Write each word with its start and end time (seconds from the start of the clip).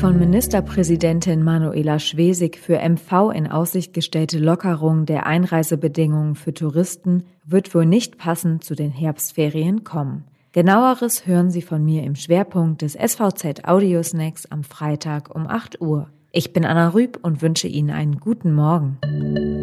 von 0.00 0.18
Ministerpräsidentin 0.18 1.42
Manuela 1.42 1.98
Schwesig 1.98 2.58
für 2.58 2.78
MV 2.78 3.30
in 3.34 3.46
Aussicht 3.46 3.94
gestellte 3.94 4.38
Lockerung 4.38 5.06
der 5.06 5.26
Einreisebedingungen 5.26 6.34
für 6.34 6.52
Touristen 6.52 7.24
wird 7.46 7.74
wohl 7.74 7.86
nicht 7.86 8.18
passend 8.18 8.62
zu 8.62 8.74
den 8.74 8.90
Herbstferien 8.90 9.84
kommen. 9.84 10.24
Genaueres 10.52 11.26
hören 11.26 11.50
Sie 11.50 11.62
von 11.62 11.82
mir 11.82 12.02
im 12.02 12.14
Schwerpunkt 12.14 12.82
des 12.82 12.92
SVZ 12.92 13.64
Audiosnacks 13.64 14.44
am 14.46 14.64
Freitag 14.64 15.34
um 15.34 15.46
8 15.46 15.80
Uhr. 15.80 16.10
Ich 16.30 16.52
bin 16.52 16.66
Anna 16.66 16.88
Rüb 16.88 17.18
und 17.22 17.40
wünsche 17.40 17.68
Ihnen 17.68 17.90
einen 17.90 18.20
guten 18.20 18.52
Morgen. 18.52 18.98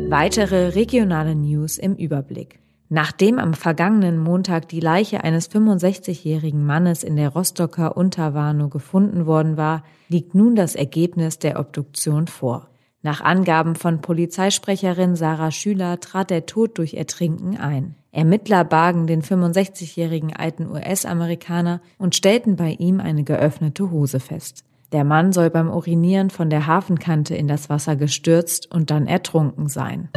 Weitere 0.09 0.69
regionale 0.69 1.35
News 1.35 1.77
im 1.77 1.95
Überblick. 1.95 2.59
Nachdem 2.89 3.39
am 3.39 3.53
vergangenen 3.53 4.19
Montag 4.19 4.67
die 4.67 4.79
Leiche 4.79 5.23
eines 5.23 5.49
65-jährigen 5.49 6.65
Mannes 6.65 7.03
in 7.03 7.15
der 7.15 7.29
Rostocker 7.29 7.97
Unterwarnow 7.97 8.69
gefunden 8.69 9.25
worden 9.25 9.57
war, 9.57 9.83
liegt 10.09 10.35
nun 10.35 10.55
das 10.55 10.75
Ergebnis 10.75 11.39
der 11.39 11.59
Obduktion 11.59 12.27
vor. 12.27 12.69
Nach 13.01 13.19
Angaben 13.19 13.75
von 13.75 13.99
Polizeisprecherin 13.99 15.15
Sarah 15.15 15.51
Schüler 15.51 15.99
trat 15.99 16.29
der 16.29 16.45
Tod 16.45 16.77
durch 16.77 16.93
Ertrinken 16.93 17.57
ein. 17.57 17.95
Ermittler 18.11 18.63
bargen 18.63 19.07
den 19.07 19.21
65-jährigen 19.23 20.33
alten 20.33 20.67
US-Amerikaner 20.69 21.81
und 21.97 22.15
stellten 22.15 22.55
bei 22.55 22.71
ihm 22.71 22.99
eine 22.99 23.23
geöffnete 23.23 23.91
Hose 23.91 24.19
fest. 24.19 24.63
Der 24.93 25.03
Mann 25.03 25.33
soll 25.33 25.49
beim 25.49 25.69
Urinieren 25.71 26.29
von 26.29 26.51
der 26.51 26.67
Hafenkante 26.67 27.35
in 27.35 27.47
das 27.47 27.69
Wasser 27.69 27.95
gestürzt 27.95 28.71
und 28.71 28.91
dann 28.91 29.07
ertrunken 29.07 29.67
sein. 29.67 30.09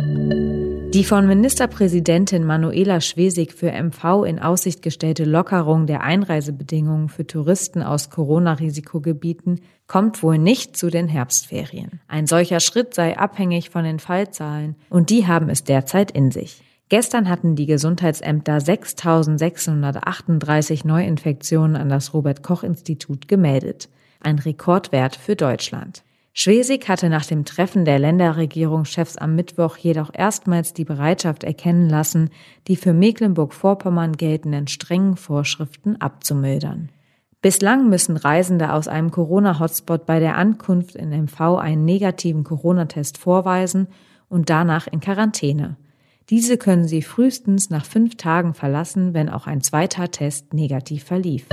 Die 0.97 1.05
von 1.05 1.27
Ministerpräsidentin 1.27 2.47
Manuela 2.47 3.03
Schwesig 3.03 3.53
für 3.53 3.71
MV 3.71 4.25
in 4.25 4.39
Aussicht 4.39 4.81
gestellte 4.81 5.25
Lockerung 5.25 5.87
der 5.87 6.01
Einreisebedingungen 6.01 7.11
für 7.11 7.27
Touristen 7.27 7.83
aus 7.83 8.09
Corona-Risikogebieten 8.09 9.61
kommt 9.89 10.23
wohl 10.23 10.39
nicht 10.39 10.75
zu 10.75 10.89
den 10.89 11.07
Herbstferien. 11.07 12.01
Ein 12.09 12.27
solcher 12.27 12.61
Schritt 12.61 12.95
sei 12.95 13.19
abhängig 13.19 13.69
von 13.69 13.85
den 13.85 13.99
Fallzahlen 13.99 14.75
und 14.89 15.11
die 15.11 15.27
haben 15.27 15.51
es 15.51 15.65
derzeit 15.65 16.13
in 16.13 16.31
sich. 16.31 16.63
Gestern 16.89 17.29
hatten 17.29 17.57
die 17.57 17.67
Gesundheitsämter 17.67 18.57
6.638 18.57 20.87
Neuinfektionen 20.87 21.77
an 21.77 21.91
das 21.91 22.15
Robert 22.15 22.43
Koch 22.43 22.63
Institut 22.63 23.29
gemeldet. 23.29 23.91
Ein 24.21 24.39
Rekordwert 24.39 25.15
für 25.15 25.37
Deutschland. 25.37 26.05
Schwesig 26.39 26.87
hatte 26.87 27.09
nach 27.09 27.25
dem 27.25 27.47
Treffen 27.47 27.87
der 27.87 27.99
Länderregierungschefs 27.99 29.17
am 29.17 29.35
Mittwoch 29.37 29.79
jedoch 29.79 30.11
erstmals 30.13 30.75
die 30.75 30.85
Bereitschaft 30.85 31.45
erkennen 31.45 31.89
lassen, 31.89 32.29
die 32.69 32.77
für 32.77 32.93
Mecklenburg-Vorpommern 32.93 34.19
geltenden 34.19 34.69
strengen 34.69 35.17
Vorschriften 35.17 35.99
abzumildern. 35.99 36.91
Bislang 37.41 37.89
müssen 37.89 38.19
Reisende 38.19 38.75
aus 38.75 38.87
einem 38.87 39.11
Corona-Hotspot 39.13 40.05
bei 40.05 40.21
der 40.21 40.37
Ankunft 40.37 40.95
in 40.95 41.09
MV 41.09 41.41
einen 41.57 41.87
negativen 41.87 42.45
Corona-Test 42.45 43.17
vorweisen 43.17 43.89
und 44.29 44.51
danach 44.51 44.87
in 44.87 45.01
Quarantäne. 45.01 45.79
Diese 46.29 46.59
können 46.59 46.87
sie 46.87 47.01
frühestens 47.01 47.71
nach 47.71 47.87
fünf 47.87 48.17
Tagen 48.17 48.53
verlassen, 48.53 49.15
wenn 49.15 49.31
auch 49.31 49.47
ein 49.47 49.63
zweiter 49.63 50.11
Test 50.11 50.53
negativ 50.53 51.05
verlief. 51.05 51.47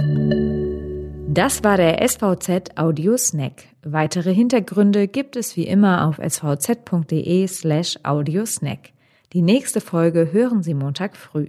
Das 1.27 1.63
war 1.63 1.77
der 1.77 2.07
SVZ 2.07 2.77
Audio 2.77 3.17
Snack. 3.17 3.63
Weitere 3.83 4.33
Hintergründe 4.33 5.07
gibt 5.07 5.35
es 5.35 5.55
wie 5.55 5.65
immer 5.65 6.07
auf 6.07 6.19
svz.de 6.19 7.47
slash 7.47 7.97
audiosnack. 8.03 8.91
Die 9.33 9.41
nächste 9.41 9.81
Folge 9.81 10.31
hören 10.31 10.61
Sie 10.61 10.73
Montag 10.73 11.17
früh. 11.17 11.47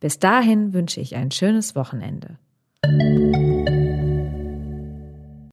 Bis 0.00 0.18
dahin 0.18 0.72
wünsche 0.72 1.00
ich 1.00 1.16
ein 1.16 1.30
schönes 1.30 1.76
Wochenende. 1.76 2.38